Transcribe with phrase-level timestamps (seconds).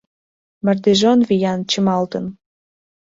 [0.65, 2.25] Мардежоҥ виян чымалтын